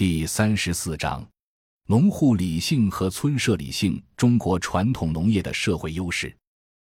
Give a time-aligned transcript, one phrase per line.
[0.00, 1.22] 第三十四章：
[1.86, 4.02] 农户理性和村社理性。
[4.16, 6.34] 中国传统农业的社会优势。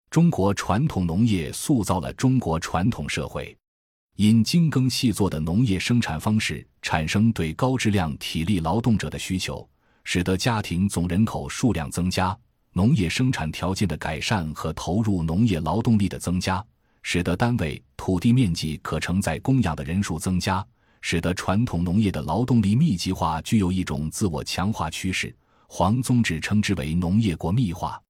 [0.09, 3.55] 中国传统农业塑造了中国传统社会。
[4.17, 9.65] 因精耕细作的农业生产方式产生对高质量体力劳动者的需求，
[10.03, 12.37] 使得家庭总人口数量增加；
[12.73, 16.61] 农业生产条件的改善和投入农业劳动力的增加，
[17.01, 20.67] 使得单位土地面积可承载供养的人数增加。
[21.07, 25.31] 使得传统农业的劳动力密集化具有一种自我强化趋势。
[25.67, 28.01] 黄宗治称之为“农业国密化”。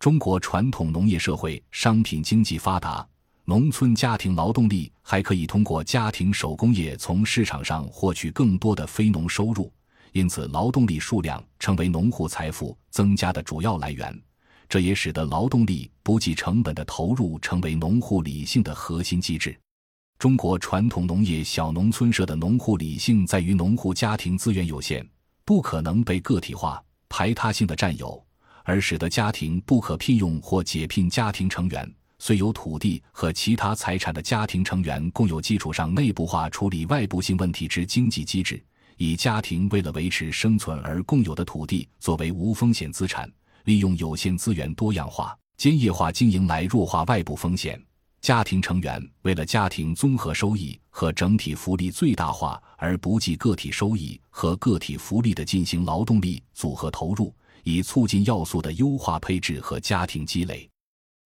[0.00, 3.06] 中国传统农业社会商品经济发达，
[3.44, 9.72] 农村家庭劳动力还可以通过家庭手工业从市场上获取更多的非农收入，
[10.10, 14.20] 因此劳动力数量成为农户财富增加的主要来源。
[14.68, 19.56] 这也使得劳动力不计成本的投入成为农户理性的核心机制。
[20.22, 25.04] 中国传统农业小农村社的农户理性在于农户家庭资源有限，
[25.44, 28.24] 不可能被个体化、排他性的占有，
[28.62, 31.92] 而使得家庭不可聘用或解聘家庭成员。
[32.20, 38.64] 虽有土地和其他财产的家庭成员共有基础上内部化处理外部性问题之经济机制，
[38.98, 43.28] 以家庭为了维持生存而共有的土地作为无风险资产，
[43.64, 47.76] 利用有限资源多样化、兼业化经营来弱化外部风险。
[48.22, 60.70] 家庭成员为了家庭综合收益和整体福利最大化而不计个体收益和个体福利的进行劳动力组合投入，以促进要素的优化配置和家庭积累。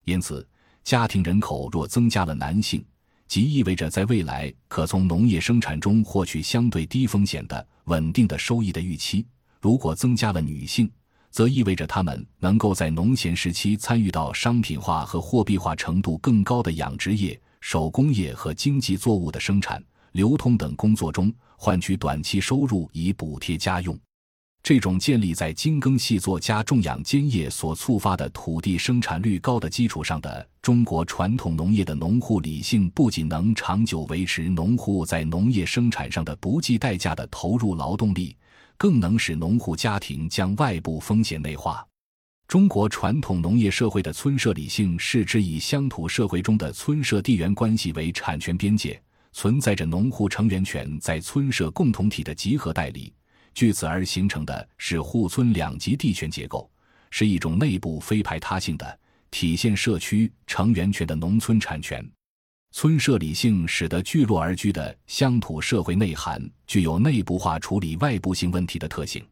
[0.07, 0.47] 因此，
[0.85, 2.83] 家庭人口若增加了男性，
[3.29, 9.23] 即意味着在未来可从农业生产中获取相对低风险的稳定的收益的预期；
[9.61, 10.91] 如果增加了女性，
[11.37, 23.95] 则意味着他们能够在农闲时期参与到商品化和货币化程度更高的养殖业、手工业和经济作物的生产、流通等工作中，换取短期收入以补贴家用。
[24.63, 38.35] 这种建立在精耕细作加种养兼业所触发的土地生产率高的基础上的中国传统农业的农户理性，不仅能长久维持农户在农业生产上的不计代价的投入劳动力。
[38.77, 41.87] 更能使农户家庭将外部风险内化。
[42.49, 53.13] 中国传统农业社会的村社理性是指以乡土社会中的村社地缘关系为产权边界，存在着农户成员权在村社共同体的集合代理，
[53.53, 56.71] 据此而形成的是户村两级地权结构，
[57.11, 59.01] 是一种内部非排他性的
[59.33, 62.09] 体现社区成员权的农村产权。
[62.79, 69.27] 村社理性使得聚落而居的乡土社会内涵具有内部化处理外部性问题的特性。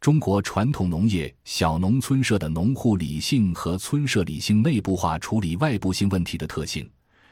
[0.00, 6.88] 中国传统农业小农村社的农户理性和村社理性内部化处理外部性问题的特性，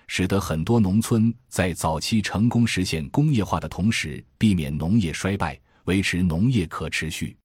[0.09, 7.36] 使得很多农村在早期成功实现工业化的同时，避免农业衰败，维持农业可持续。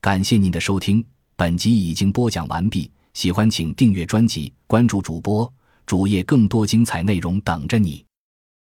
[0.00, 1.06] 感谢您的收听，
[1.36, 2.90] 本集已经播讲完毕。
[3.14, 5.50] 喜欢请订阅专辑，关注主播。
[5.86, 8.05] 主页更多精彩内容等着你。